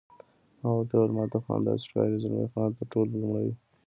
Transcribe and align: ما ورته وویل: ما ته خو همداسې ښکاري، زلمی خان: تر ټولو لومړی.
ما 0.61 0.69
ورته 0.75 0.93
وویل: 0.95 1.11
ما 1.17 1.23
ته 1.31 1.37
خو 1.43 1.49
همداسې 1.57 1.83
ښکاري، 1.89 2.17
زلمی 2.23 2.47
خان: 2.53 2.69
تر 2.77 2.85
ټولو 2.93 3.11
لومړی. 3.21 3.49